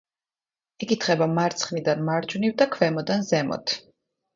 იკითხება 0.85 1.29
მარცხნიდან 1.35 2.03
მარჯვნივ 2.11 2.59
და 2.65 2.71
ქვემოდან 2.77 3.33
ზემოთ. 3.33 3.81